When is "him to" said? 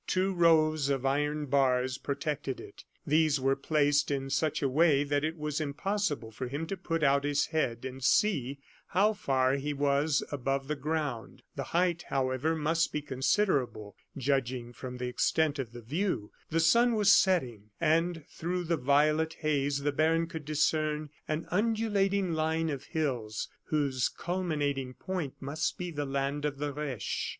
6.47-6.75